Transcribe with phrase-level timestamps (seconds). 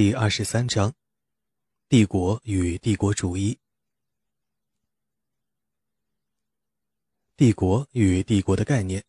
[0.00, 0.94] 第二十三章：
[1.86, 3.58] 帝国与帝国主义。
[7.36, 9.04] 帝国与帝国的概念。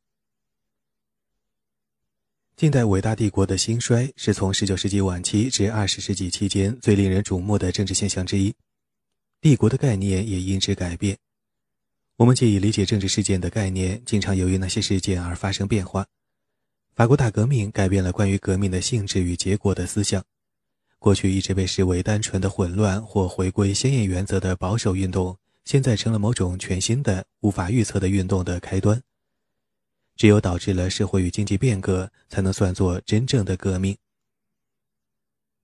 [2.58, 8.54] 近代伟大帝国的兴衰是从十九世纪晚期至二十世纪期间最令人瞩目的政治现象之一，
[9.40, 11.18] 帝国的概念也因之改变。
[12.18, 16.06] 我们借以理解政治事件的概念，经常由于那些事件而发生变化。
[16.94, 20.22] 法国大革命改变了关于革命的性质与结果的思想。
[21.02, 29.02] 过去一直被视为单纯的混乱或回归先验原则的保守运动，现在成了某种全新的、无法预测的运动的开端。
[30.16, 33.98] 只有导致了社会与经济变革，才能算作真正的革命。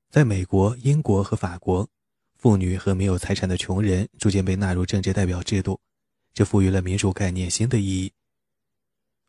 [0.10, 1.88] 在美国、英国和法国，
[2.36, 5.80] 妇女和没有财产的穷人逐渐被纳入政治代表制度，
[6.34, 8.12] 这赋予了民主概念新的意义。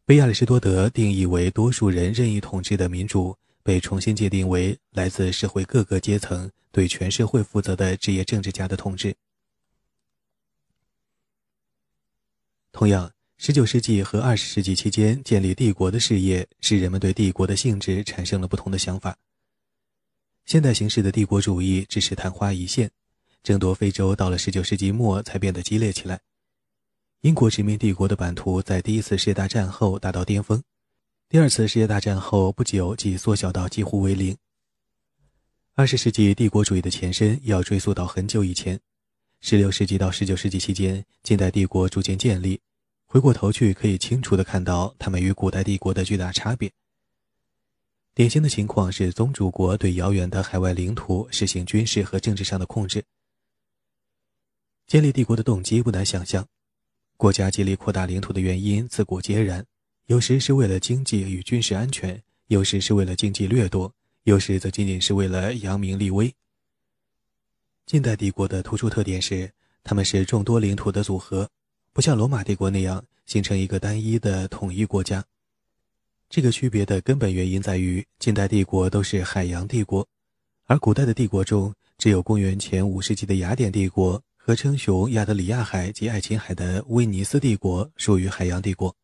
[0.07, 3.37] 被亚里士多德定义为多数人任意统治的民主。
[3.69, 9.15] 被重新界定为来自社会各个阶层、对全社会负责的职业政治家的统治。
[12.73, 19.19] 同样，19世纪和20世纪期间建立帝国的事业，使人们对帝国的性质产生了不同的想法。
[20.47, 22.91] 现代形式的帝国主义只是昙花一现，
[23.43, 26.21] 争夺非洲到了19世纪末才变得激烈起来。
[27.21, 30.65] 英国殖民帝国的版图在第一次世界大战后达到巅峰。
[31.31, 34.35] 第二次世界大战后不久，即缩小到几乎为零。
[35.75, 38.81] 二十世纪帝国主义的前身要追溯到很久以前，
[39.43, 42.59] 十六世纪到十九世纪期间，近代帝国逐渐建立。
[43.05, 46.73] 回过头去，可以清楚地看到它们与古代帝国的巨大差别。
[48.15, 53.05] 典型的情况是，宗主国对遥远的海外领土实行军事和政治上的控制。
[54.87, 56.49] 建立帝国的动机不难想象，
[57.19, 59.67] 国家极力扩大领土的原因自古皆然。
[60.09, 63.93] 有时是为了经济与军事安全，有时是为了经济掠夺，
[64.23, 66.35] 有时则仅仅是为了扬名立威。
[67.85, 69.53] 近代帝国的突出特点是，
[69.85, 71.47] 他们是众多领土的组合，
[71.93, 75.23] 不像罗马帝国那样形成一个单一的统一国家。
[76.31, 80.09] 这个区别的根本原因在于，近代帝国都是海洋帝国，
[80.65, 88.97] 而古代的帝国中，只有公元前五世纪的雅典帝国和称雄亚得里亚海及爱琴海的威尼斯帝国属于海洋帝国。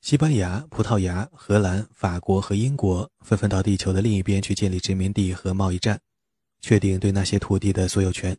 [0.00, 6.00] 西班牙、葡萄牙、荷兰、法国和英国纷纷到地球的另一边去建立殖民地和贸易站，
[6.60, 8.36] 确定对那些土地的所有权。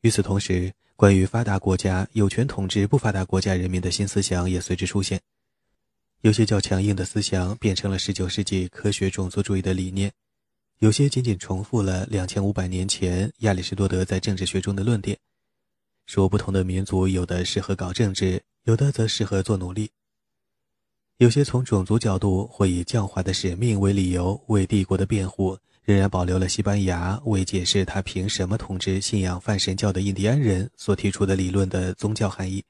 [0.00, 5.20] 与此同时，关于发达国家有权统治不发达国家人民的新思想也随之出现。
[6.22, 10.10] 有些较强硬的思想变成了19世纪科学种族主义的理念，
[10.78, 15.18] 有些仅仅重复了2500年前亚里士多德在政治学中的论点，
[16.06, 19.90] 说不同的民族有的适合搞政治，有的则适合做奴隶。
[21.22, 32.64] 有些从种族角度或以教化的使命为理由为帝国的辩护，仍然保留了西班牙为解释他凭什么统治信仰泛神教的印第安人所提出的理论的宗教含义，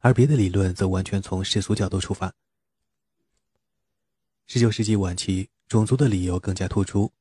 [0.00, 2.32] 而别的理论则完全从世俗角度出发。
[4.48, 7.12] 十九世纪晚期，种族的理由更加突出，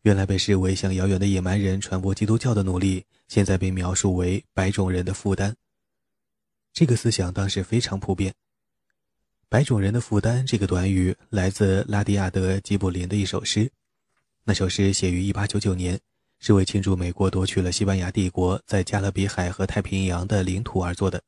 [0.00, 5.54] 原来被视为向遥远的野蛮人传播基督教的努力，现在被描述为白种人的负担。
[6.72, 8.32] 这个思想当时非常普遍。
[9.54, 13.70] 白种人的负担这个短语来自拉迪亚德·吉卜林的一首诗，
[14.42, 16.00] 那首诗写于1899年，
[16.40, 21.22] 是为庆祝美国夺取了西班牙帝国在加勒比海和太平洋的领土而作的。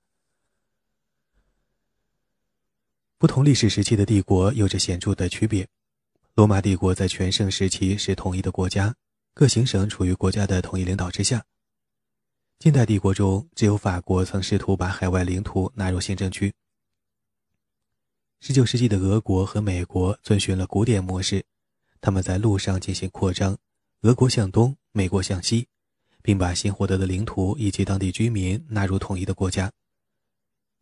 [3.17, 5.65] 不同历史时期的帝国有着显著的区别。
[6.35, 8.93] 罗马帝国在全盛时期是统一的国家，
[9.35, 11.45] 各行省处于国家的统一领导之下。
[12.59, 16.53] 近代帝国中，只有法国曾试图把海外领土纳入行政区。
[18.43, 21.45] 19世纪的俄国和美国遵循了古典模式，
[22.01, 23.57] 他们在陆上进行扩张，
[24.03, 25.67] 俄国向东，美国向西，
[26.23, 29.73] 并把新获得的领土以及当地居民纳入统一的国家。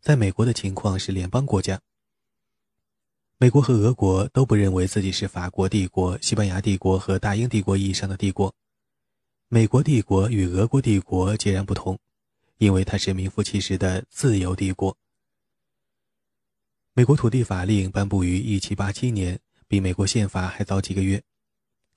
[0.01, 1.81] 在美国的情况是联邦国家。
[3.37, 8.53] 美国和俄国都不认为自己是法国帝国、西班牙帝国和大英帝国意义上的帝国。
[9.47, 11.97] 美国帝国与俄国帝国截然不同，
[12.59, 14.95] 因为它是名副其实的自由帝国。
[16.97, 19.37] 美国土地法令颁布于1787年，
[19.67, 21.21] 比美国宪法还早几个月。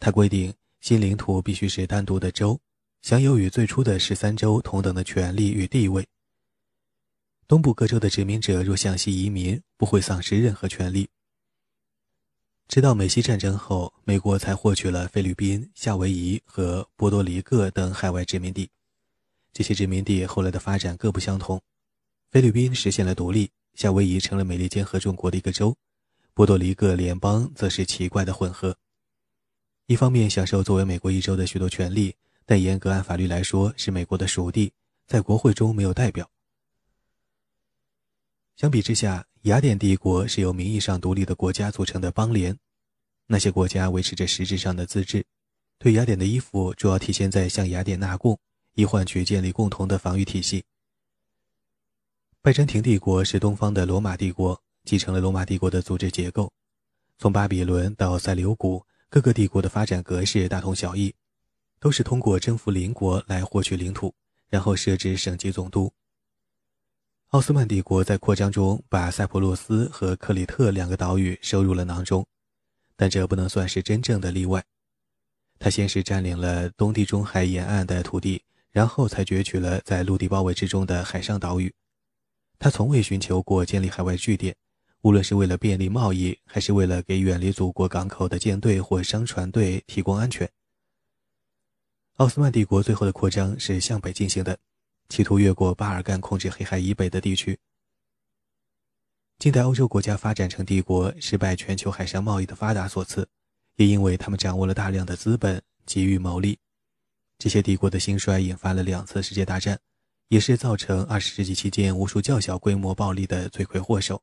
[0.00, 2.58] 它规定，新领土必须是单独的州，
[3.00, 6.04] 享有与最初的十三州同等的权利与地位。
[7.46, 11.08] 东部各州的殖民者若向西移民，不会丧失任何权利。
[12.66, 18.68] 直到美西战争后，美国才获取了菲律宾、夏威夷和波多黎各等海外殖民地。
[19.52, 21.62] 这些殖民地后来的发展各不相同。
[22.32, 23.48] 菲律宾实现了独立。
[23.78, 25.76] 夏威夷成了美利坚合众国的一个州，
[26.34, 28.76] 波多黎各联邦则是奇怪的混合。
[29.86, 34.72] 一方面享受作为美国一州的许多权利，但严格按法律来说是美国的属地，
[35.06, 36.28] 在国会中没有代表。
[38.56, 42.58] 相比之下，雅典帝国是由名义上独立的国家组成的邦联，
[43.28, 45.24] 那些国家维持着实质上的自治，
[45.78, 48.36] 对雅典的依附主要体现在向雅典纳贡，
[48.74, 50.64] 以换取建立共同的防御体系。
[52.48, 56.50] 拜占庭帝国是东方的罗马帝国，继承了罗马帝国的组织结构，
[57.18, 58.82] 从巴比伦到塞琉古。
[59.10, 61.14] 各个帝国的发展格式大同小异，
[61.78, 64.14] 都是通过征服邻国来获取领土，
[64.48, 65.92] 然后设置省级总督。
[67.32, 72.26] 奥斯曼帝国在扩张中把塞浦路斯和克里特两个岛屿收入了囊中，
[72.96, 74.64] 但这不能算是真正的例外。
[75.58, 81.70] 他先是占领了东地中海沿岸的土地，然后才攫取了在陆地包围之中的海上岛屿。
[82.58, 84.55] 他从未寻求过建立海外据点。
[85.02, 90.50] 无论是为了便利贸易，还是为了给远离祖国港口的舰队或商船队提供安全，
[92.16, 94.58] 奥斯曼帝国最后的扩张是向北进行的，
[95.08, 97.56] 企图越过巴尔干控制黑海以北的地区。
[99.38, 103.26] 近代欧洲国家发展成帝国，是拜全球海上贸易的发达所赐，
[103.76, 106.58] 也因为他们掌握了大量的资本，急于牟利。
[107.38, 109.78] 这些帝国的兴衰引发了两次世界大战，
[110.28, 114.22] 也是造成二十世纪期间无数较小规模暴力的罪魁祸首。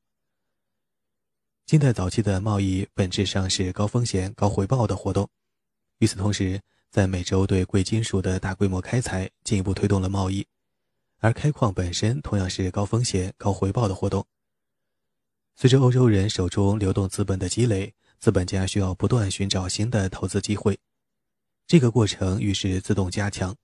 [1.65, 5.27] 近代早期的贸易本质上是高风险高回报的活动。
[5.97, 6.61] 与此同时，
[6.91, 10.45] 在美洲对贵金属的大规模开采进一步推动了贸易，
[11.21, 14.27] 而开矿本身同样是高风险高回报的活动。
[15.55, 20.77] 随着欧洲人手中流动资本的积累，资本家需要不断寻找新的投资机会，
[21.65, 23.55] 这个过程于是自动加强。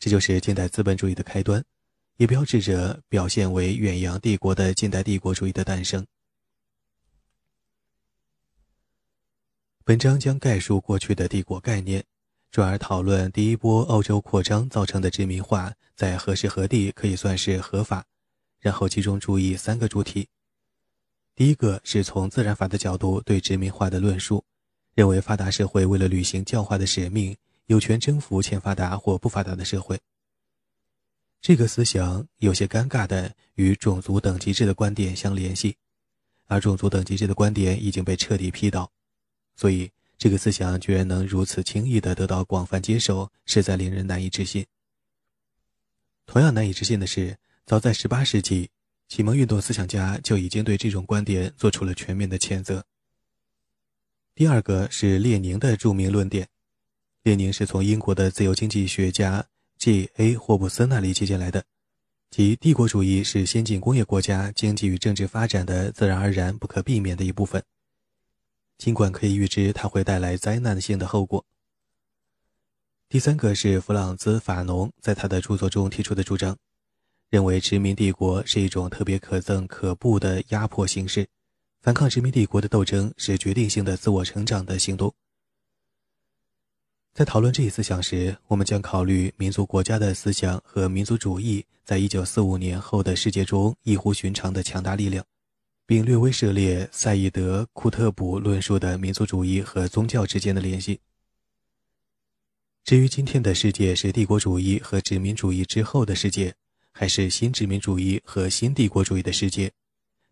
[0.00, 1.62] 这就是近代资本主义的开端，
[2.16, 6.06] 也标志着表现为远洋帝国的近代帝国主义的诞生。
[9.84, 12.02] 本章将概述过去的帝国概念，
[12.50, 18.06] 转而讨论第一波欧洲扩张造成的殖民化在何时何地可以算是合法，
[18.58, 20.26] 然后集中注意三个主题。
[21.34, 24.42] 第一个是从自然法的角度对殖民化的论述，
[24.94, 27.36] 认为发达社会为了履行教化的使命，
[27.70, 29.96] 有权征服欠发达或不发达的社会。
[31.40, 35.76] 这个思想有些尴尬的与种族等级制的观点相联系，
[36.46, 38.90] 而种族等级制的观点已经被彻底批倒。
[39.54, 39.88] 所以，
[40.18, 44.66] 这个思想居然能如此轻易地得到广泛接受，实在令人难以置信。
[46.26, 48.68] 同样难以置信的是，早在18世纪，
[49.06, 52.84] 启蒙运动思想家就已经对这种观点做出了全面的谴责。
[54.34, 56.48] 第二个是列宁的著名论点，
[57.22, 59.44] 列宁是从英国的自由经济学家
[59.76, 60.36] G.A.
[60.36, 61.62] 霍布斯那里借鉴来的，
[62.30, 67.62] 即帝国主义是先进工业国家经济与政治发展的自然而然不可避免的一部分。
[68.78, 71.44] 尽管可以预知它会带来灾难性的后果。
[73.10, 76.56] 第三个是弗朗兹·法农在他的著作中提出的主张，
[77.28, 81.28] 认为殖民帝国是一种特别可憎可怖的压迫形式，
[81.82, 85.12] 反抗殖民帝国的斗争是决定性的自我成长的行动。
[87.20, 95.22] 在讨论这一思想时，我们将考虑民族国家的思想和民族主义在一九四五年后的世界中异乎寻常的强大力量。
[95.84, 100.98] 并略微涉猎赛义德·库特卜论述的民族主义和宗教之间的联系。
[102.84, 106.54] 至于今天的世界是帝国主义和殖民主义之后的世界，
[106.90, 109.70] 还是新殖民主义和新帝国主义的世界，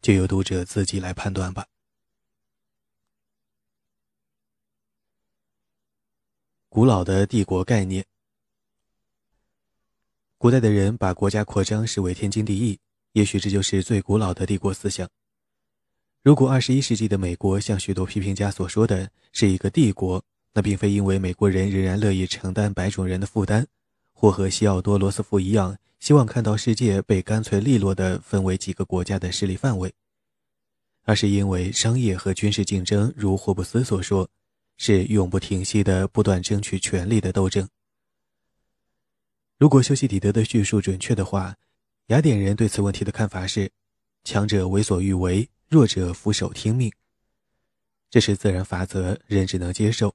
[0.01, 1.67] 就由读者自己来判断吧。
[6.71, 8.05] 古老的帝国概念，
[10.37, 12.79] 古代的人把国家扩张视为天经地义，
[13.13, 15.09] 也许这就是最古老的帝国思想。
[16.23, 20.23] 如果二十一世纪的美国像许多批评家所说的是一个帝国，
[20.53, 23.67] 那并非因为美国人仍然乐意承担白种人的负担，
[24.13, 29.95] 或和西奥多·罗斯福一样希望看到世界被干脆利落地分为几个国家的势力范围，
[31.05, 34.29] 而是因为商业和军事竞争，如霍布斯所说，
[34.79, 37.69] 是永不停息的不断争取权力的斗争。
[39.59, 41.55] 如果修昔底德的叙述准确的话，
[42.07, 43.71] 雅典人对此问题的看法是：
[44.25, 45.47] 强者为所欲为。
[45.69, 46.91] 弱者俯首听命，
[48.09, 50.15] 这是自然法则，人只能接受。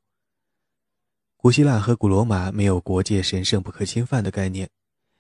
[1.38, 4.68] 古希腊和古罗马没有国界神圣不可侵犯的概念，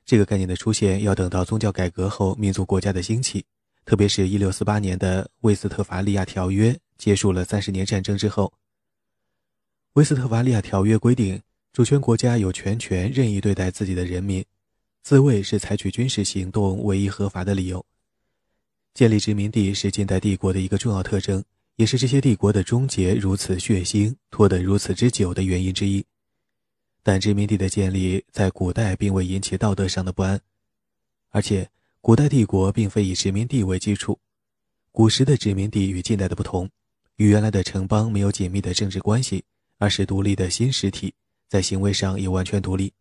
[0.04, 3.46] 这个概念的出现要等到宗教改革后民族国家的兴起，
[3.86, 8.52] 特别是一六四八年的威斯特伐利亚条约结束了三十年战争之后。
[9.94, 11.40] 威斯特伐利亚条约规定，
[11.72, 14.44] 主权国家有全权任意对待自己的人民，
[15.04, 17.86] 自卫是采取军事行动唯一合法的理由。
[18.96, 21.44] 建立殖民地是近代帝国的一个重要特征，
[21.76, 26.04] 也是这些帝国的终结如此血腥、拖得如此之久的原因之一。
[27.04, 30.42] 但殖民地的建立在古代并未引起道德上的不安，
[31.30, 31.70] 而且
[32.02, 34.18] 古代帝国并非以殖民地为基础。
[34.92, 36.68] 古时的殖民地与近代的不同，
[37.18, 39.44] 与原来的城邦没有紧密的政治关系，
[39.84, 41.14] 而是独立的新实体，
[41.50, 42.94] 在行为上也完全独立。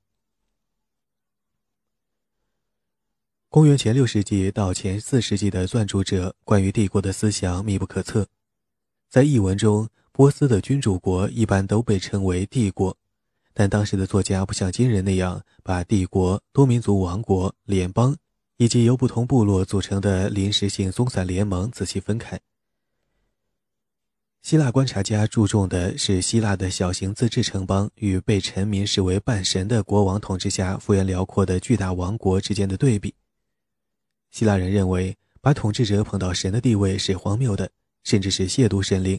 [3.49, 8.27] 公元前六世纪到前四世纪的撰著者关于帝国的思想密不可测，
[9.09, 12.97] 在译文中，波斯的君主国一般都被称为帝国。
[13.55, 18.17] 但当时的作家不像今人那样把帝国、多民族王国、联邦
[18.57, 22.41] 以及由不同部落组成的临时性松散联盟仔细分开。
[24.43, 33.15] 希腊观察家注重的是希腊的小型自治城邦与被臣民视为半神的国王统治下幅员辽阔的巨大王国之间的对比。
[34.33, 37.71] 希腊人认为，把统治者捧到神的地位是荒谬的，
[38.03, 39.19] 甚至是亵渎神灵。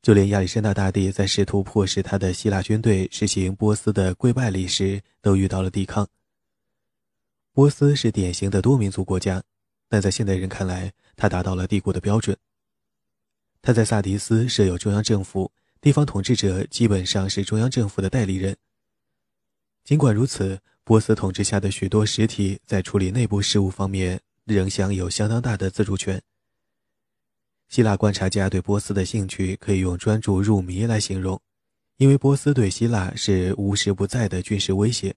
[0.00, 6.06] 就连亚历山大大帝在试图迫使他的希腊军队实行波斯的跪拜礼时，都遇到了抵抗。
[7.52, 9.42] 波斯是典型的多民族国家，
[9.88, 12.36] 但在现代人看来，它达到了帝国的标准。
[13.62, 18.56] 他在萨迪斯设有中央政府，地方统治者基本上是中央政府的代理人。
[19.84, 26.22] 尽管如此，波斯统治下的许多实体在处理内部事务方面仍享有相当大的自主权。
[27.68, 31.40] 希腊观察家对波斯的兴趣可以用专注入迷来形容，
[31.98, 35.14] 因为波斯对希腊是无时不在的军事威胁。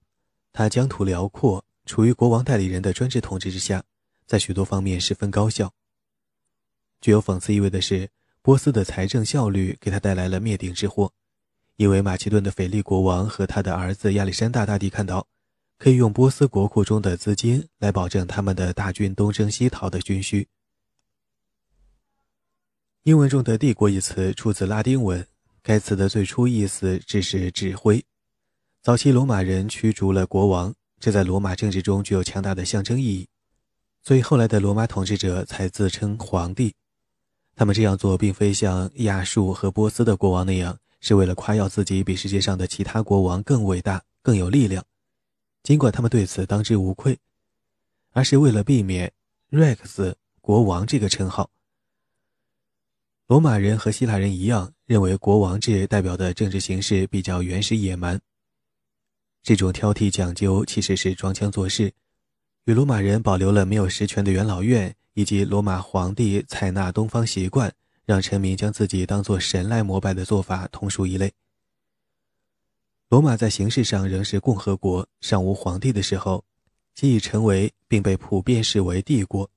[0.52, 3.82] 它疆土辽阔，处于国王代理人的专制统治之下，
[4.26, 5.72] 在许多方面十分高效。
[7.00, 8.08] 具有讽刺意味的是，
[8.44, 11.10] 波斯的财政效率给他带来了灭顶之祸，
[11.76, 15.26] 因为马其顿的腓力国王和他的儿子亚历山大大帝看到，
[15.78, 20.46] 可以用波斯国库中的资金来保证他们的大军东征西讨的军需。
[23.04, 25.26] 英文中的“帝国”一词出自拉丁文，
[25.62, 28.04] 该词的最初意思只是指挥。
[28.82, 33.26] 早期罗马人驱逐了国王，这在罗马政治中具有强大的象征意义，
[34.02, 36.74] 所以后来的罗马统治者才自称皇帝。
[37.56, 44.84] 他们这样做并非像亚述和波斯的国王那样，是为了夸耀自己比世界上的其他国王更伟大、更有力量，
[45.62, 47.18] 尽管他们对此当之无愧，
[48.10, 49.12] 而是为了避免
[49.50, 51.50] “rex” 国王这个称号。
[53.26, 58.20] 罗马人和希腊人一样，认为国王制代表的政治形式比较原始野蛮。
[59.42, 61.92] 这种挑剔讲究其实是装腔作势，
[62.64, 67.70] 与罗马人保留了没有实权的元老院，以及罗马皇帝采纳东方习惯，
[68.06, 71.30] 让臣民将自己当作神来膜拜的做法同属一类。
[73.10, 76.42] 罗马在形式上仍是共和国，尚无皇帝的时候，
[76.94, 79.50] 即已成为并被普遍视为帝国。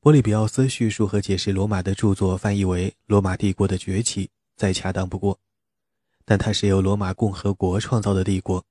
[0.00, 4.28] 波利比奥斯叙述和解释罗马的著作翻译为“罗马帝国的崛起”，
[4.58, 5.38] 再恰当不过。
[6.24, 8.64] 但它是由罗马共和国创造的帝国。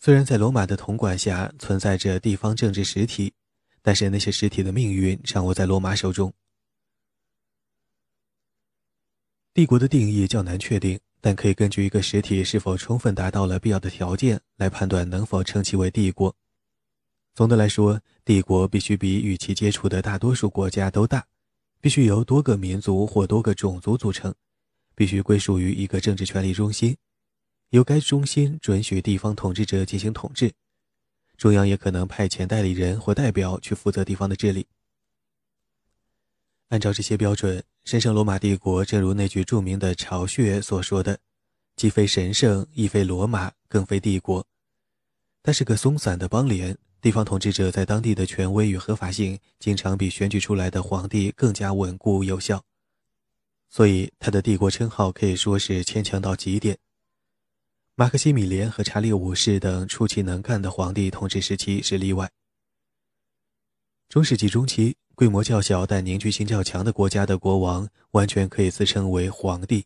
[0.00, 3.32] 虽然在罗马的统管下存在着地方政治实体，
[3.82, 6.32] 但是那些实体的命运掌握在罗马手中。
[9.52, 16.34] 帝国的定义较难确定，但可以根据一个实体是否充分达到了必要的条件来判断能否称其为帝国。
[17.34, 21.26] 总的来说，帝国必须比与其接触的大多数国家都大，
[21.80, 24.32] 必须由多个民族或多个种族组成，
[24.94, 26.96] 必须归属于一个政治权力中心，
[27.70, 30.52] 由该中心准许地方统治者进行统治，
[31.36, 34.66] 中央也可能派遣代理人或代表去负责地方的治理。
[36.68, 41.18] 按照这些标准，神圣罗马帝国正如那句著名的巢穴所说的
[41.76, 44.46] ：“既非神圣，亦非罗马，更非帝国。”
[45.42, 46.76] 它是个松散的邦联。
[47.00, 52.64] 地方统治者在当地的权威与合法性，经常比选举出来的皇帝更加稳固有效，
[53.68, 56.76] 所以他的帝国称号可以说是牵强到极点。
[58.00, 62.30] 马克西米连和查理五世等出奇能干的皇帝统治时期是例外。
[64.08, 69.84] 中世纪中期，规模较小但凝聚性较强的国家的国王，完全可以自称为皇帝，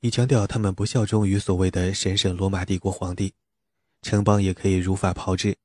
[0.00, 3.32] 以强调他们不效忠于所谓的神圣罗马帝国皇帝。
[4.02, 5.56] 城邦也可以如法炮制。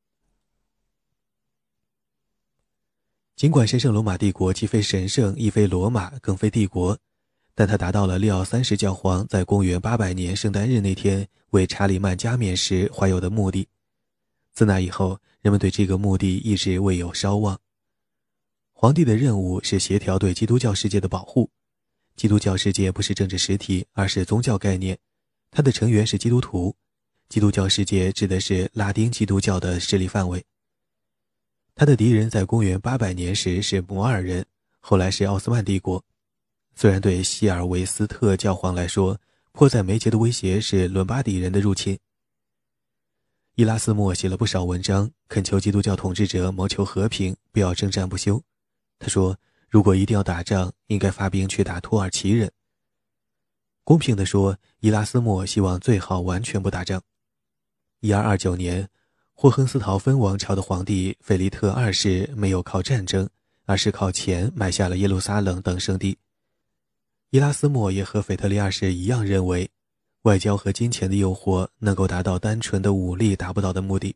[3.35, 6.97] 尽管神圣罗马帝国既非神圣，亦非罗马，更非帝国，
[7.55, 13.67] 但他达到了利奥三世教皇在公元800年圣诞日那天为查理曼加冕时怀有的目的。
[14.53, 17.59] 自那以后，人们对这个目的一直未有稍忘。
[18.71, 21.49] 皇帝的任务是协调对基督教世界的保护。
[22.15, 24.97] 基督教世界不是政治实体，而是宗教概念，
[25.49, 26.75] 它的成员是基督徒。
[27.29, 30.43] 基督教世界指的是拉丁基督教的势力范围。
[31.73, 34.45] 他的敌人在公元800年时是摩尔人，
[34.79, 36.03] 后来是奥斯曼帝国。
[36.75, 39.19] 虽然对希尔维斯特教皇来说，
[39.51, 41.97] 迫在眉睫的威胁是伦巴第人的入侵。
[43.55, 48.41] 伊拉斯莫写了不少文章，恳求基督教统治者谋求和平，不要征战不休。
[48.97, 49.37] 他说
[49.69, 52.51] ：“如果一定要打仗，应该发兵去打土耳其人。”
[53.85, 56.99] 公平地说，伊拉斯莫希望最好完全不打仗。
[57.99, 58.89] 一二二九年，
[59.33, 63.29] 霍亨斯陶芬王朝的皇帝腓力特二世没有靠战争，
[63.65, 66.17] 而是靠钱买下了耶路撒冷等圣地。
[67.33, 69.71] 伊拉斯莫也和腓特烈二世一样认为，
[70.21, 74.15] 外交和金钱的诱惑能够达到单纯的武力达不到的目的。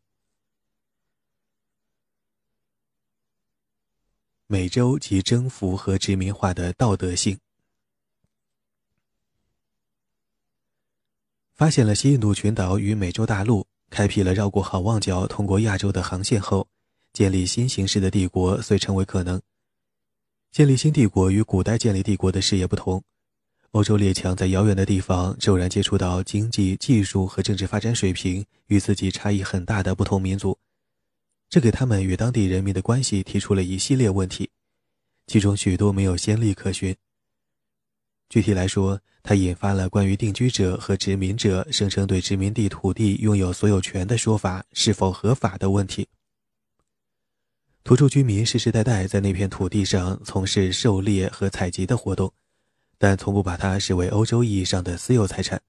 [4.46, 7.40] 美洲及征服和殖民化的道德性。
[11.56, 16.68] 发现了西印度群岛与美洲大陆，开辟了绕过好望角通过亚洲的航线后，
[17.14, 19.42] 建立新形式的帝国遂成为可能。
[20.58, 23.04] 建立新帝国与古代建立帝国的事业不同，
[23.74, 30.58] 欧洲列强在遥远的地方骤然接触到经济、技术和政治发展水平与自己差异很大的不同民族，
[31.48, 34.50] 这给他们与当地人民的关系提出了一系列问题，
[35.28, 36.96] 其中许多没有先例可循。
[38.28, 46.08] 具体来说，它引发了关于定居者和殖民者声称对殖民地土地拥有所有权的说法是否合法的问题。
[47.88, 52.30] 土著居民世世代代在那片土地上从事狩猎和采集的活动，
[52.98, 55.62] 但从不把它视为欧洲意义上的私有财产。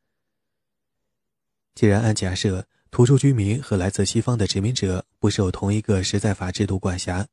[1.77, 7.25] 既然按假设土著居民和来自西方的殖民者不受同一个实在法制度管辖，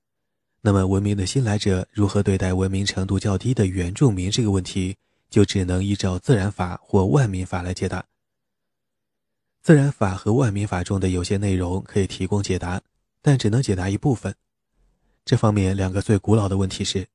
[0.61, 4.95] 那么文明的新来者如何对待文明程度较低的原住民这个问题，
[5.31, 8.05] 就只能依照自然法或万民法来解答。
[9.63, 12.79] 自然法和万民法中的有些内容可以提供解答，
[13.23, 14.35] 但只能解答一部分。
[15.25, 17.07] 这方面两个最古老的问题是：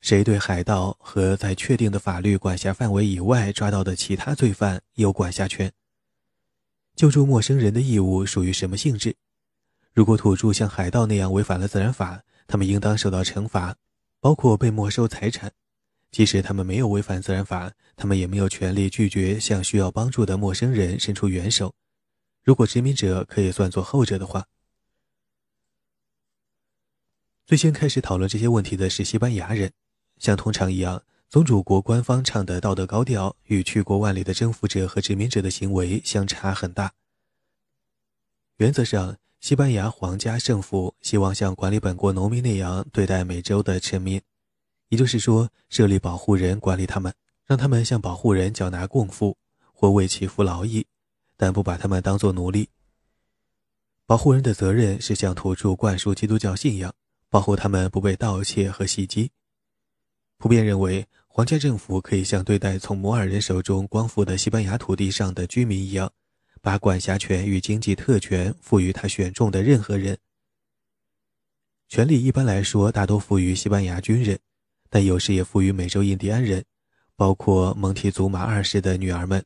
[0.00, 5.70] 谁对海盗和在确定的法律管辖范围以外抓到的其他罪犯有管辖权？
[6.96, 9.14] 救助陌生人的义务属于什么性质？
[9.92, 13.76] 如果土著像海盗那样违反了自然法，他们应当受到惩罚，
[14.20, 15.50] 包括被没收财产；
[16.10, 21.74] 即使他们没有违反自然法，他们也没有权利拒绝向需要帮助的陌生人伸出援手。
[22.42, 24.46] 如果殖民者可以算作后者的话。
[27.46, 29.70] 最先开始讨论这些问题的是西班牙人，
[30.18, 36.94] 像通常一样，宗主国官方唱的道德高调与去过万里的征服者和殖民者的行为相差很大。
[38.56, 44.22] 原则上，西班牙皇家政府希望像管理本国农民那样对待美洲的臣民，
[44.88, 47.12] 也就是说，设立保护人管理他们，
[47.44, 49.36] 让他们向保护人缴纳贡赋
[49.74, 50.86] 或为其服劳役，
[51.36, 52.70] 但不把他们当作奴隶。
[54.06, 56.94] 保护人的责任是向土著灌输基督教信仰。
[57.34, 59.32] 保护他们不被盗窃和袭击。
[60.38, 66.12] 普遍认为，皇家政府可以像对待从摩尔人手中光复的西班牙土地上的居民一样，
[66.62, 70.16] 把管辖权与经济特权赋予他选中的任何人。
[71.88, 74.38] 权力一般来说大多赋予西班牙军人，
[74.88, 76.64] 但有时也赋予美洲印第安人，
[77.16, 79.44] 包括蒙提祖马二世的女儿们。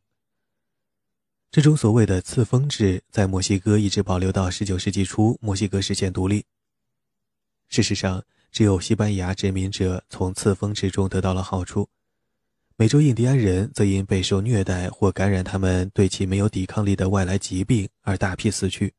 [1.50, 6.44] 这种所谓的赐封制在墨西哥一直保留到19世纪初，墨西哥实现独立。
[7.68, 11.88] 事实上，只有西班牙殖民者从赐封之中得到了好处，
[12.76, 18.94] 美洲印第安人则因备受虐待或感染他们对其没有抵抗力的外来疾病而大批死去。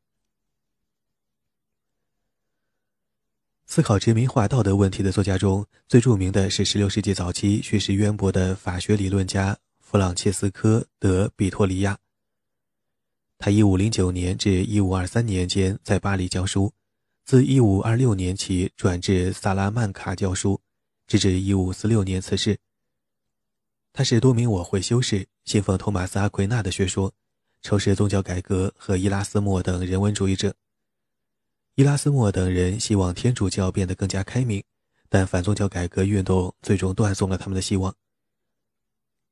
[3.66, 11.98] 思考殖民化道德问题的作家中最著名的是16世纪早期学识渊博的法学理论家弗朗切斯科·德·比托里亚。
[13.38, 16.72] 他1509年至1523年间在巴黎教书。
[17.30, 20.60] 自1526年起转至萨拉曼卡教书，
[21.06, 22.58] 直至1546年辞世。
[23.92, 27.12] 他是多名我会修士，信奉托马斯·阿奎那的学说，
[27.62, 30.52] 仇视宗教改革和伊拉斯莫等人文主义者。
[31.76, 34.60] 伊拉斯莫等人希望天主教变得更加开明，
[35.08, 37.94] 但反宗教改革运动最终断送了他们的希望。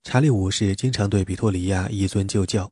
[0.05, 2.71] 查理五世经常对比托里亚一尊旧教，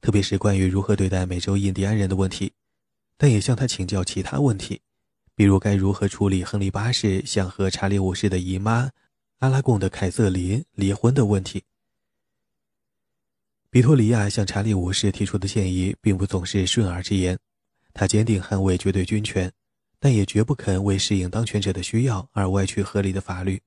[0.00, 2.52] 特别是关于如何对待美洲印第安人的问题。
[3.18, 4.80] 但也向他请教其他问题，
[5.34, 8.90] 比如该如何处理亨利八世想和查理五世的姨妈
[9.38, 11.62] 阿拉贡的凯瑟琳离婚的问题。
[13.70, 17.38] 比托里亚向查理五世提出的建议并不总是顺耳之言，
[17.92, 19.52] 他坚定捍卫绝对军权，
[19.98, 23.60] 但也绝不肯为适应当权者的需要而歪曲合理的法律。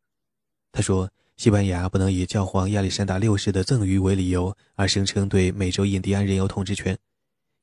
[0.71, 6.97] 他说：“西班牙不能以教皇亚历山大六世的赠予为理由而声称对美洲印第安人有统治权。”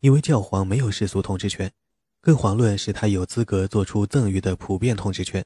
[0.07, 1.73] 因为教皇没有世俗统治权，
[2.21, 5.45] 更遑论是他有资格做出赠予的普遍统治权。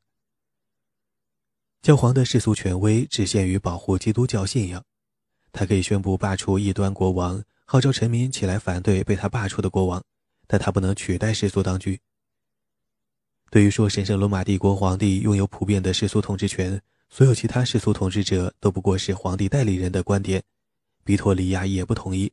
[1.80, 4.84] 教皇的世俗权威只限于保护基督教信仰，
[5.50, 10.04] 他可以宣布罢黜异端国王，号召臣民起来反对被他罢黜的国王，
[10.46, 11.98] 但他不能取代世俗当局。
[13.50, 20.42] 对于说神圣罗马帝国皇帝拥有普遍的世俗统治权，所有其他世俗统治者都不过是皇帝代理人的观点，
[21.02, 22.30] 比托里亚也不同意。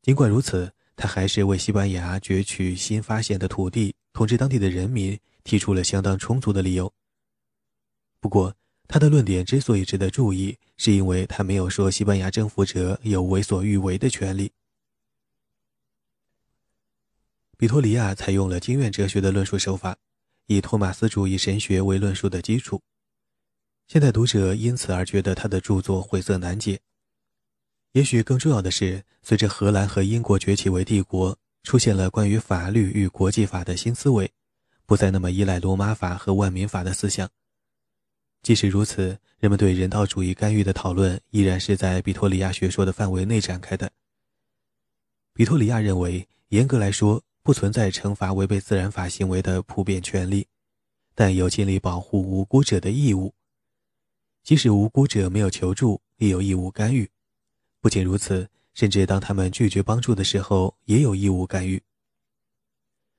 [0.00, 6.92] 尽管如此，他还是为西班牙攫取新发现的土地、统治当地的人民提出了相当充足的理由。
[8.20, 8.54] 不过，
[8.86, 14.52] 他的论点之所以值得注意，是因为他没有说西班牙征服者有为所欲为的权利。
[17.56, 19.96] 比托利亚采用了经验哲学的论述手法，
[20.46, 22.82] 以托马斯主义神学为论述的基础。
[23.86, 26.80] 现代读者因此而觉得他的著作晦涩难解。
[27.94, 34.28] 也许更重要的是，随着荷兰和英国崛起为帝国，出现了关于法律与国际法的新思维，
[34.84, 37.30] 不再那么依赖罗马法和万民法的思想。
[38.42, 43.88] 即使如此，人们对人道主义干预的讨论依然是在比托里亚学说的范围内展开的。
[45.32, 50.48] 比托里亚认为，严格来说，不存在惩罚违背自然法行为的普遍权利，
[51.14, 53.32] 但有尽力保护无辜者的义务。
[54.42, 57.08] 即使无辜者没有求助，也有义务干预。
[57.84, 61.82] 不仅如此，甚至当他们拒绝帮助的时候，也有义务干预。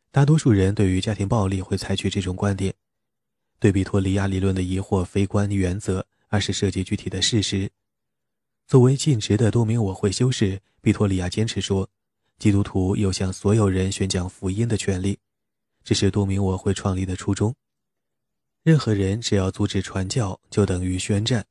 [0.10, 2.74] 大多数人对于家庭暴力会采取这种观点。
[3.60, 7.70] 对比托里亚理论的疑惑非观原则，而是涉及具体的事实。
[8.66, 11.88] 作为尽职的多名我会修士，比托里亚坚持说，
[12.40, 15.20] 基督徒有向所有人宣讲福音的权利，
[15.84, 17.54] 这是多名我会创立的初衷。
[18.64, 21.46] 任何人只要阻止传教，就等于宣战。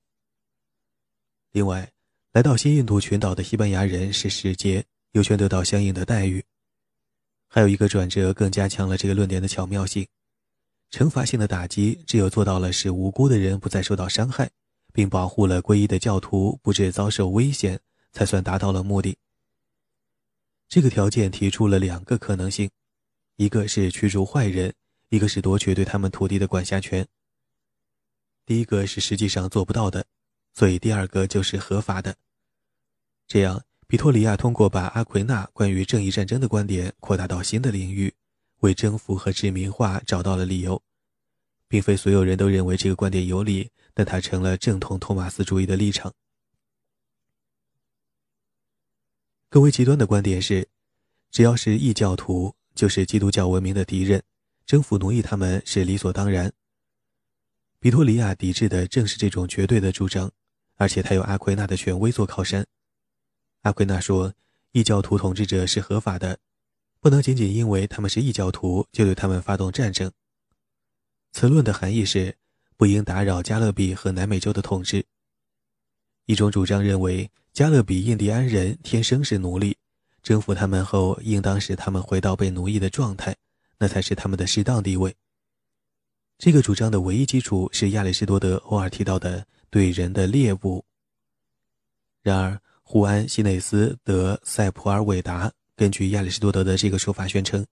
[1.52, 1.92] 另外，
[2.34, 6.44] 来到新印度群岛的西班牙人是使节，有权得到相应的待遇。
[7.46, 10.04] 还有一个转折，更加强了这个论点的巧妙性。
[10.90, 14.50] 惩罚性的打击只有做到了使无辜的人不再受到伤害，
[14.92, 17.78] 并保护了皈依的教徒不致遭受危险，
[18.10, 19.16] 才算达到了目的。
[20.68, 22.68] 这个条件提出了两个可能性：
[23.36, 24.74] 一个是驱逐坏人，
[25.08, 27.06] 一个是夺取对他们土地的管辖权。
[28.44, 30.04] 第一个是实际上做不到的，
[30.54, 32.16] 所以第二个就是合法的。
[33.26, 38.14] 这样，比托里亚通过把阿奎那关于正义战争的观点扩大到新的领域。
[38.60, 40.82] 为征服和殖民化找到了理由，
[41.68, 46.14] 并非所有人都认为这个观点有理，但它成了正统托马斯主义的立场。
[49.50, 50.66] 更为极端的观点是，
[51.30, 54.22] 只要是异教徒，就是基督教文明的敌人，
[54.64, 56.50] 征服奴役他们是理所当然。
[57.78, 60.32] 比托里亚抵制的正是这种绝对的主张，
[60.76, 62.66] 而且他有阿奎那的权威做靠山。
[63.62, 64.32] 阿奎那说，
[64.72, 66.38] 异教徒统治者是合法的。
[67.00, 70.10] 不能仅仅因为他们是异教徒就对他们发动战争。
[71.32, 72.34] 此论的含义是，
[72.76, 75.04] 不应打扰加勒比和南美洲的统治。
[76.24, 79.76] 一种主张认为，加勒比印第安人天生是奴隶，
[80.22, 83.36] 征服他们后应当使他们回到被奴役的状态，
[83.76, 85.14] 那才是他们的适当地位。
[86.38, 90.84] 这个主张的唯一基础是亚里士多德偶尔提到的对人的猎物。
[92.22, 95.52] 然而，胡安·西内斯·德·塞普尔韦达。
[95.74, 97.66] 根据亚里士多德的这个说法，宣称，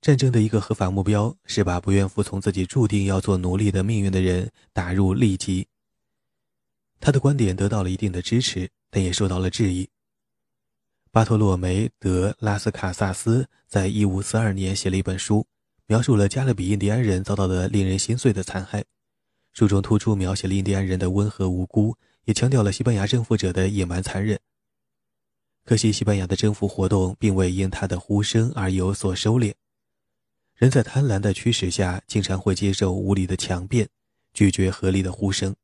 [0.00, 5.68] 战争的一个合法目标是把不愿服从自己注定要做奴隶的命运的人打入利己。
[6.98, 9.88] 他的观点得到了一定的支持，但也受到了质疑。
[11.12, 15.46] 巴托洛梅·德·拉斯卡萨斯在一五四二年写了一本书，
[15.86, 18.84] 描述了加勒比印第安人遭到的令人心碎的残害。
[19.52, 24.38] 书中突出描写了印第安人的温和无辜，也强调了西班牙征服者的野蛮残忍。
[25.64, 29.54] 可惜，西班牙的征服活动并未因他的呼声而有所收敛。
[30.54, 33.88] 人在贪婪的驱使下，经常会接受无理的强辩，
[34.32, 35.54] 拒绝合理的呼声。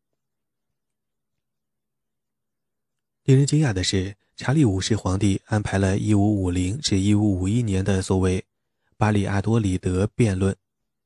[3.24, 8.44] 令人惊讶的是，查理五世皇帝安排了1550至1551年的所谓
[8.96, 10.56] “巴里阿多里德辩论”，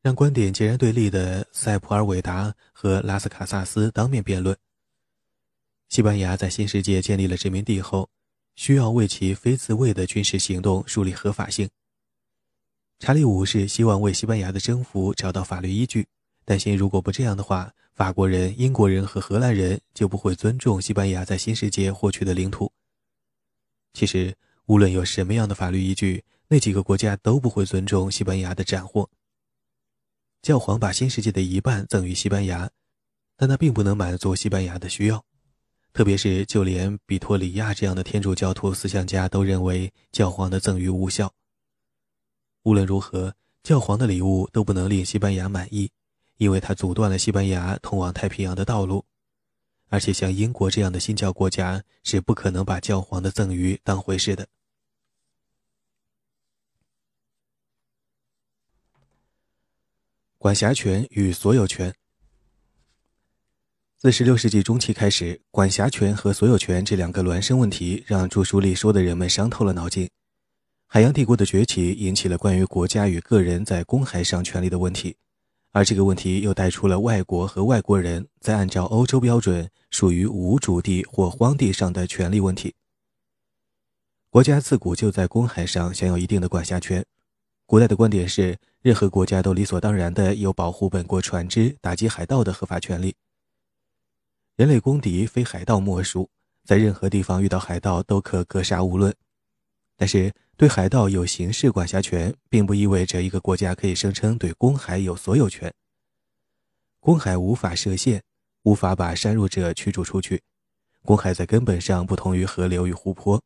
[0.02, 4.56] 让观点截然对立的塞普尔韦达和拉斯卡萨斯当面辩论。
[5.88, 8.08] 西班牙在新世界建立了殖民地后。
[8.56, 11.66] 需要为其非自卫的军事行动树立合法性。
[12.98, 16.06] 查理五世希望为西班牙的征服找到法律依据，
[16.44, 22.70] 担心如果不这样的话，法国人、英国人和荷兰人就不会尊重西班牙在新世界获取的领土。
[23.94, 24.36] 其实，
[24.66, 29.08] 无论有什么样的法律依据，那几个国家都不会尊重西班牙的斩获。
[30.42, 32.70] 教皇把新世界的一半赠予西班牙，
[33.36, 35.22] 但那并不能满足西班牙的需要。
[35.92, 41.30] 特别是，就连比托里亚这样的天主教徒思想家都认为教皇的赠与无效。
[42.62, 45.90] 无论如何，教皇的礼物都不能令西班牙满意，
[46.38, 49.04] 因为他阻断了西班牙通往太平洋的道路，
[49.88, 54.46] 而且像英国这样的新教国家是不可能把教皇的赠予当回事的。
[60.42, 61.94] 管辖权与所有权。
[63.98, 70.08] 自16世纪中期开始，管辖权和所有权这两个孪生问题让著书立说的人们伤透了脑筋。
[70.86, 75.14] 海洋帝国的崛起引起了关于国家与个人在公海上权利的问题。
[75.72, 82.74] 而这个问题又带出了外国和外国人在按照欧洲标准属于无主地或荒地上的权利问题。
[84.30, 87.04] 国家自古就在公海上享有一定的管辖权。
[87.70, 93.14] 古代的观点是，任何国家都理所当然地有保护本国船只、打击海盗的合法权利。
[94.56, 96.28] 人类公敌非海盗莫属，
[96.64, 99.14] 在任何地方遇到海盗都可格杀勿论。
[99.96, 105.72] 但是，对海盗有刑事管辖权，并不意味着一个国家可以声称对公海有所有权。
[106.98, 108.20] 公海无法设限，
[108.64, 110.42] 无法把擅入者驱逐出去。
[111.04, 113.40] 公海在根本上不同于河流与湖泊。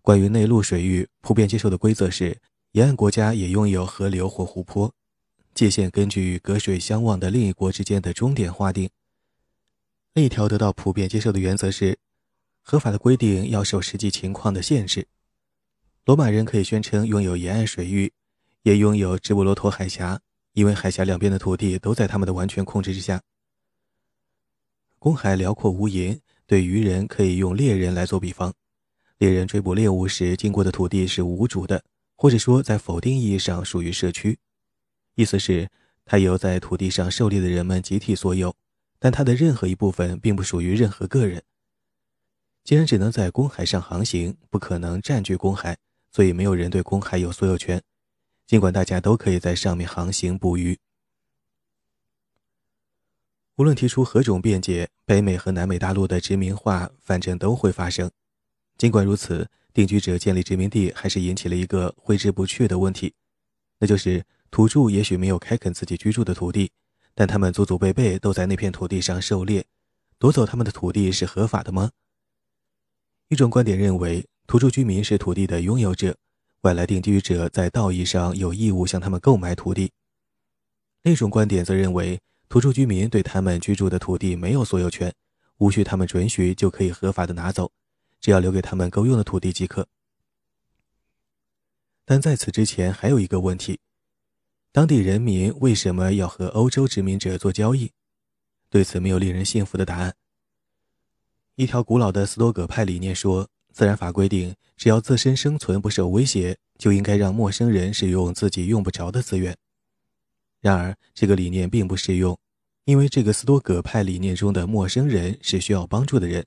[0.00, 2.40] 关于内陆水域，普遍接受的规则是，
[2.72, 4.94] 沿岸国家也拥有河流或湖泊，
[5.54, 8.88] 界限根据与隔水相望的另一国之间的终点划定。
[10.14, 11.98] 另一条得到普遍接受的原则是，
[12.62, 15.08] 合法的规定要受实际情况的限制。
[16.04, 18.12] 罗马人可以宣称拥有沿岸水域，
[18.62, 20.20] 也拥有直布罗陀海峡，
[20.52, 23.20] 因为海峡两边的土地都在他们的完全控制之下。
[25.00, 28.54] 公海辽阔无垠，对渔人可以用猎人来做比方。
[29.18, 31.82] 猎人追捕猎物时经过的土地是无主的，
[32.20, 34.38] 或者说在否定意义上属于社区，
[35.14, 35.70] 意思是
[36.04, 38.54] 它由在土地上狩猎的人们集体所有，
[38.98, 41.42] 但它的任何一部分并不属于任何个人。
[42.62, 45.78] 既然只能在公海上航行，不可能占据公海。
[46.12, 47.82] 所以，没有人对公海有所有权，
[48.46, 50.78] 尽管大家都可以在上面航行捕鱼。
[53.56, 58.10] 无论提出何种辩解，北美和南美大陆的殖民化反正都会发生。
[58.76, 63.14] 尽管如此，定居者建立殖民地还是引起了一个挥之不去的问题，
[63.78, 66.70] 那就是土著也许没有开垦自己居住的土地，
[67.14, 69.64] 但他们祖祖辈辈都在那片土地上狩猎，
[70.18, 71.90] 夺走他们的土地是合法的吗？
[73.28, 74.26] 一种观点认为。
[74.46, 76.16] 土著居民是土地的拥有者，
[76.62, 79.92] 外来定居者在道义上有义务向他们购买土地。
[81.04, 85.14] 另一种观点则认为，土著居民对他们居住的土地没有所有权，
[85.58, 87.70] 无需他们准许就可以合法的拿走，
[88.20, 89.88] 只要留给他们够用的土地即可。
[92.04, 93.80] 但在此之前，还有一个问题：
[94.72, 97.90] 当地人民为什么要和欧洲殖民者做交易？
[98.68, 100.14] 对此，没有令人信服的答案。
[101.56, 103.48] 一条古老的斯多葛派理念说。
[103.72, 109.56] 自然法规定，只要自身生存不受威胁，就应该让陌生人使用自己用不着的资源。
[110.60, 112.36] 然而，这个理念并不适用，
[112.84, 116.44] 因为这个斯多葛派理念中的陌生人是需要帮助的人，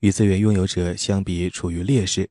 [0.00, 2.28] 与资源拥有者相比处于劣势。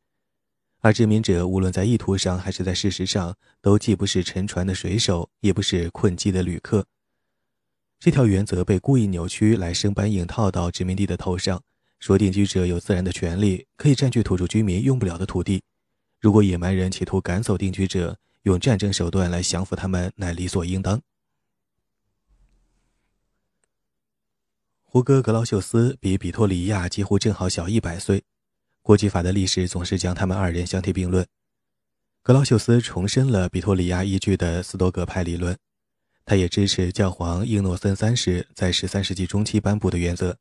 [0.80, 6.86] 而殖民者无论在意图上还是在事实上，都既不是沉船的水手，也不是困机的旅客。
[8.00, 11.62] 这条原则被故意扭曲来生搬硬套到殖民地的头上。
[12.00, 15.64] 说定居者有自然的权利，可以占据土著居民用不了的土地。
[16.22, 21.02] 如果野蛮人企图赶走定居者，用战争手段来降服他们，乃理所应当。
[24.90, 28.24] 胡哥·格劳秀斯比比托里亚几乎正好小一百岁，
[28.82, 31.28] 国际法的历史总是将他们二人相提并论。
[32.24, 35.58] 格劳秀斯重申了比托里亚依据的斯多葛派理论，
[36.24, 40.38] 他也支持教皇英诺森三世在十三世纪中期颁布的原则。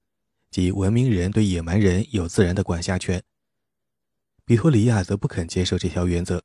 [0.49, 3.21] 即文明人对野蛮人有自然的管辖权。
[4.45, 6.41] 比托里亚则不肯接受这条原则。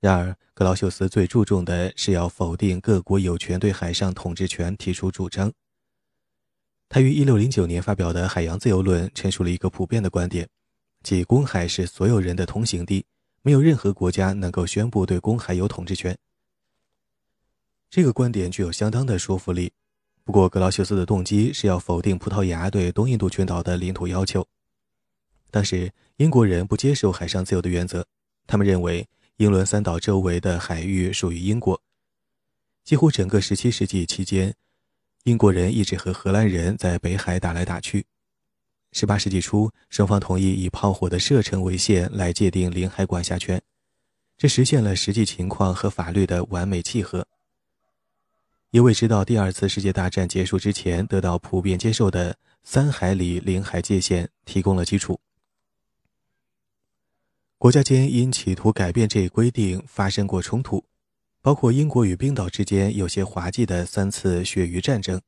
[0.00, 5.52] 然而，格劳修斯最注重的是要否定各国有权对海上统治权提出主张。
[6.92, 10.48] 他于1609年发表的《海洋自由论》陈述了一个普遍的观点，
[11.04, 13.06] 即公海是所有人的通行地，
[13.42, 16.18] 没有任何国家能够宣布对公海有统治权。
[17.88, 19.72] 这个观点具有相当的说服力。
[20.24, 24.44] 不过，格劳修斯的动机是要否定葡萄牙对东印度群岛的领土要求。
[25.52, 28.04] 当时，英国人不接受海上自由的原则，
[28.48, 31.80] 他们认为英伦三岛周围的海域属于英国。
[32.82, 34.56] 几乎整个17世纪期间，
[35.24, 38.06] 英国人一直和荷兰人在北海打来打去。
[38.92, 43.62] 18世纪初，双方同意以炮火的射程为限来界定领海管辖权，
[44.36, 47.26] 这实现了实际情况和法律的完美契合。
[48.70, 55.20] 也为直到第二次世界大战结束之前得到普遍接受的三海里领海界限提供了基础。
[57.58, 60.84] 国家间因企图改变这一规定发生过冲突，
[61.42, 65.20] 包括英国与冰岛之间有些滑稽的三次鳕鱼战争，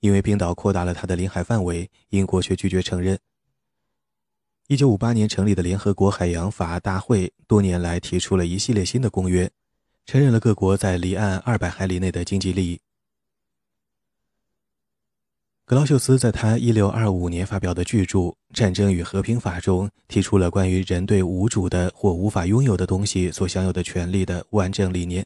[0.00, 3.18] 因为冰岛扩大了它的领海范围，英国却拒绝承认。
[4.68, 9.50] 一九五八年成立的联合国海洋法大会多年来提出了一系列新的公约，
[10.06, 12.80] 承认了各国在离岸二百海里内的经济利益。
[15.66, 18.18] 格劳修斯在他一六二五年发表的巨著
[18.52, 25.24] 《战争与和平法》中，提出了关于人对无主的或无法拥有的东西所享有的权利的完整理念。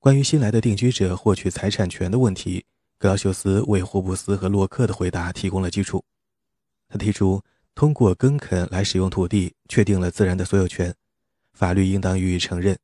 [0.00, 2.64] 关于新来的定居者获取财产权的问题，
[2.98, 6.04] 格劳修斯为霍布斯和洛克的回答提供了基础。
[6.88, 7.42] 他提出。
[7.76, 10.94] 通过耕垦来使用土地，确定了自然的所有权，
[11.54, 12.78] 法律应当予以承认。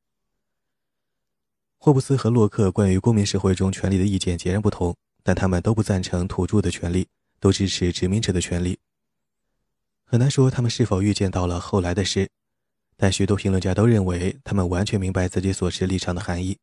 [1.79, 8.79] 霍布斯和洛克关于公民社会中权利的意见截然不同，但他们都不赞成土著的权利，都支持殖民者的权利。
[10.05, 12.29] 很难说他们是否预见到了后来的事，
[12.97, 16.59] 但许多评论家都认为他们完全明白自己所持立场的含义。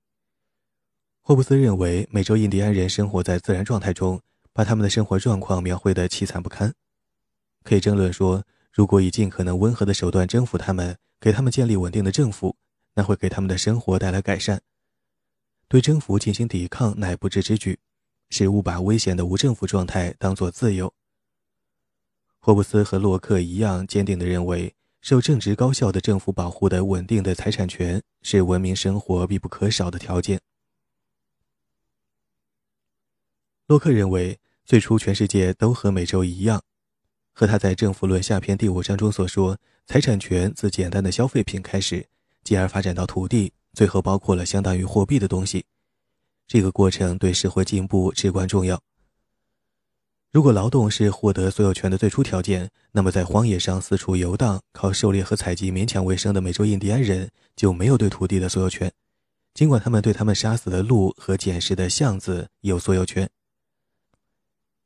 [1.21, 4.21] 霍布斯认为美洲印第安人生活在自然状态中，
[4.53, 6.73] 把他们的生活状况描绘得凄惨不堪。
[7.63, 12.55] 可以争论说，如果以尽可能温和的手段征服他们，给他们建立稳定的政府，
[12.93, 14.61] 那会给他们的生活带来改善。
[15.67, 17.77] 对征服进行抵抗乃不智之举，
[18.29, 20.93] 是误把危险的无政府状态当作自由。
[22.39, 30.39] 霍布斯和洛克一样坚定地认为，受正直高效的政府保护的稳定的财产权是文明生活必不可少的条件。
[33.67, 36.63] 洛克认为，最初全世界都和美洲一样。
[37.33, 42.07] 和他在《政府论》下篇第五章中所说，财产权自简单的消费品开始，
[42.43, 45.65] 继而发展到土地，最后包括了相当于货币的东西。
[46.47, 48.81] 这个过程对社会进步至关重要。
[50.31, 58.91] 如果劳动是获得所有权的最初条件，那么在荒野上四处游荡、靠狩猎和采集勉强为生的美洲印第安人就没有对土地的所有权，
[59.53, 63.29] 尽管他们对他们杀死的鹿和捡拾的橡子有所有权。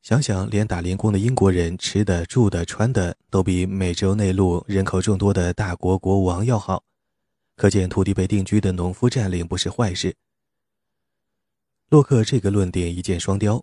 [0.02, 6.84] 想想，连打零工的英国人吃的、住的、穿的都比美洲内陆人口众多的大国国王要好，
[7.56, 10.16] 可见土地被定居的农夫占领不是坏事。
[11.92, 13.62] 洛克这个论点一箭双雕。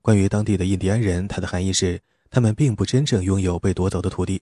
[0.00, 4.40] 关于当地的印第安人，它的含义是他们并不真正拥有被夺走的土地。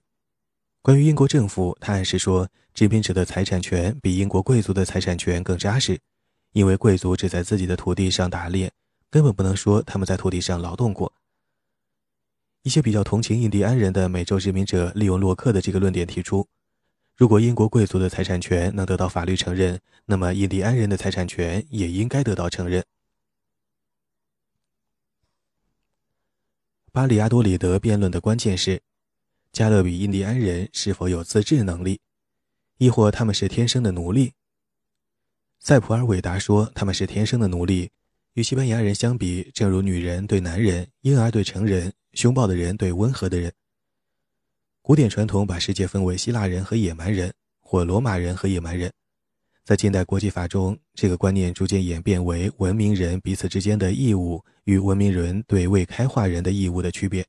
[0.83, 5.99] 关于英国政府，他暗示说殖民者的财产权比英国贵族的财产权更扎实，
[6.51, 8.71] 因为贵族只在自己的土地上打猎，
[9.09, 11.11] 根本不能说他们在土地上劳动过。
[12.61, 16.47] 一些比较同情印第安人的美洲殖民者利用洛克的这个论点提出：
[17.17, 22.83] 如果英国贵族的财产权能得到法律承认，那么印第安人的财产权也应该得到承认。
[26.93, 28.79] 巴里阿多里德辩论的关键是：
[29.51, 31.99] 加勒比印第安人是否有自治能力，
[32.77, 34.33] 亦或他们是天生的奴隶？
[35.59, 37.89] 塞普尔韦达说他们是天生的奴隶。
[38.33, 41.91] 与西班牙人相比，正如女人对男人，婴儿对成人。
[42.13, 43.51] 凶暴的人对温和的人。
[44.83, 48.93] 古典传统把世界分为希腊人和野蛮人，或罗马人和野蛮人。
[49.63, 57.25] 在近代国际法中，这个观念逐渐演变为文明人彼此之间的义务与文明人对未开化人的义务的区别。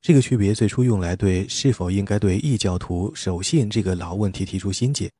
[0.00, 5.10] 这个区别最初用来对是否应该对异教徒守信这个老问题提出新解。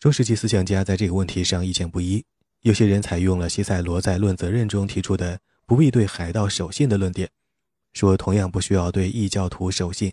[0.00, 2.24] 中世纪思想家在这个问题上意见不一，
[2.62, 5.40] 有些人采用了西塞罗在《论责任》中提出的。
[5.68, 7.28] 不必对海盗守信的论点，
[7.92, 10.10] 说同样不需要对异教徒守信。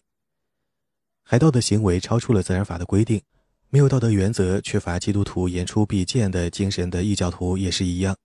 [1.23, 3.21] 海盗的行为超出了自然法的规定，
[3.75, 8.15] 没有道德原则、缺乏基督徒言出必践的精神的异教徒也是一样。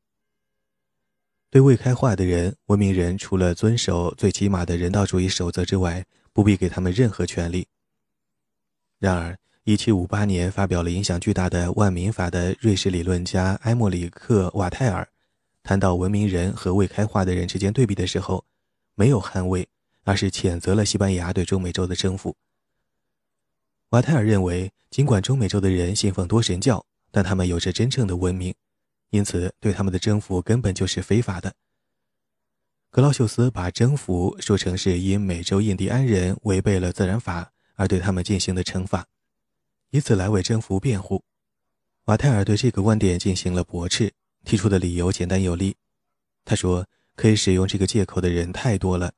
[1.50, 7.66] 对未开化的人，文明人除了遵守最起码的人道主义守则之外，不必给他们任何权利。
[9.00, 15.08] 然而，1758年发表了影响巨大的万民法的瑞士理论家埃莫里克·瓦泰尔。
[15.64, 18.44] 谈到文明人和未开化的人之间对比的时候，
[18.94, 19.68] 没有捍卫，
[20.04, 22.36] 而是谴责了西班牙对中美洲的征服。
[23.90, 28.55] 瓦泰尔认为，尽管中美洲的人信奉多神教，但他们有着真正的文明，
[29.11, 31.55] 因此对他们的征服根本就是非法的。
[32.91, 39.07] 格劳修斯把征服说成是因美洲印第安人违背了自然法而对他们进行的惩罚，
[39.91, 41.22] 以此来为征服辩护。
[42.07, 44.12] 瓦泰尔对这个观点进行了驳斥。
[44.43, 45.76] 提出的理由简单有力。
[46.47, 49.12] 他说：“可以使用这个借口的人太多了，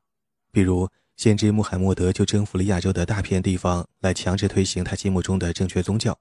[0.51, 6.19] 比如先知穆罕默德就征服了亚洲的大片地方，来强制推行他心目中的正确宗教。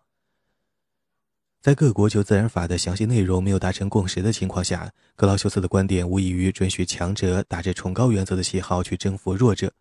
[1.61, 9.71] 在各国就自然法的详细内容没有达成共识的情况下，格劳修斯的观点无异于准许强者打着崇高原则的旗号去征服弱者。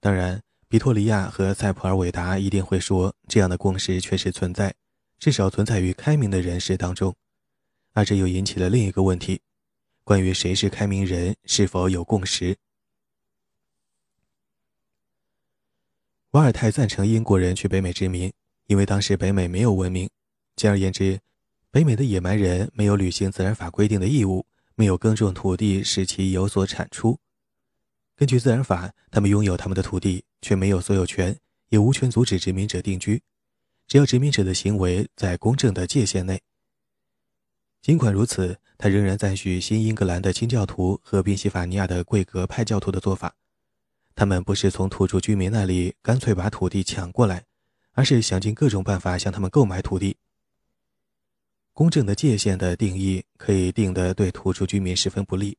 [0.00, 4.74] 当然，比托利亚和塞普尔韦达一定会说，这样的共识确实存在。”
[5.16, 7.14] 至少存在于开明的人士当中，
[7.92, 9.40] 而这又引起了另一个问题：
[10.02, 12.58] 关于谁是开明人，是否有共识？
[16.34, 18.32] 瓦尔泰赞成英国人去北美殖民，
[18.66, 20.10] 因为当时北美没有文明。
[20.56, 21.20] 简而言之，
[21.70, 27.20] 北美的野蛮人没有履行自然法规定的义务，没有耕种土地使其有所产出。
[28.16, 33.22] 根据自然法，他们拥有他们的土地，却没有所有权，也无权阻止殖民者定居。
[33.86, 36.42] 只要殖民者的行为在公正的界限内。
[37.80, 43.36] 尽管如此，他仍然赞许新英格兰的清教徒和宾夕法尼亚的贵格派教徒的做法。
[44.14, 47.44] 他们不是从土著居民那里干脆把土地抢过来，
[47.92, 50.16] 而是想尽各种办法向他们购买土地。
[51.72, 55.58] 公正的界限的定义可以定得对土著居民十分不利。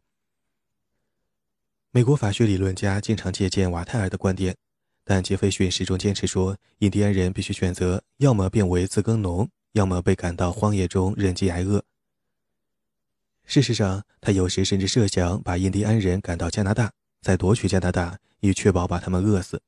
[1.91, 4.56] 美国法学理论家经常借鉴瓦泰尔的观点，
[5.03, 11.84] 但杰斐逊始终坚持说，印第安人必须选择要么变为自耕农，要么被赶到荒野中任饥挨饿。
[13.45, 16.91] 事实上，他有时甚至设想把印第安人赶到加拿大，
[17.26, 18.20] 再夺取加拿大。
[18.42, 19.60] 以确保把他们饿死。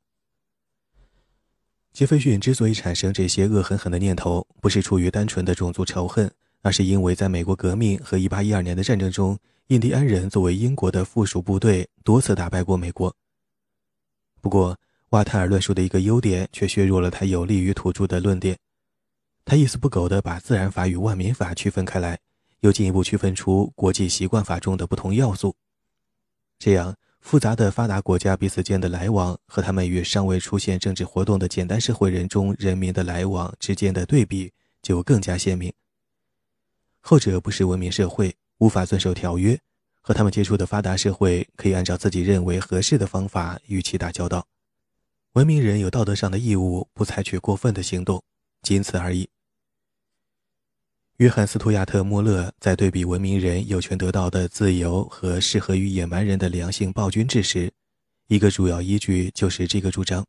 [1.92, 6.32] 杰斐逊之所以产生这些恶狠狠的念头，不是出于单纯的种族仇恨，
[6.62, 9.36] 而是因为在美国革命和1812年的战争中，
[9.68, 13.16] 印第安人作为英国的附属部队多次打败过美国。
[14.42, 14.78] 不过，
[15.10, 18.56] 瓦泰尔论述的一个优点却削弱了他有利于土著的论点。
[19.44, 22.20] 他一丝不苟地把自然法与万民法区分开来，
[22.60, 25.56] 又进一步区分出国际习惯法中的不同要素，
[26.60, 26.96] 这样。
[27.28, 35.74] 复杂的发达国家彼此间的来往和他们与尚未出现政治活动的简单社会人中人民的来往之间的对比就更加鲜明。
[37.02, 39.60] 后者不是文明社会，无法遵守条约，
[40.00, 44.48] 和他们接触的发达社会可以按照自己认为合适的方法与其打交道。
[45.34, 48.24] 文明人有道德上的义务不采取过分的行动，
[48.62, 49.28] 仅此而已。
[51.18, 57.72] 约翰·斯图亚特·穆勒在对比文明人有权得到的自由和适合于野蛮人的良性暴君制时，
[58.28, 60.24] 一个主要依据就是这个主张。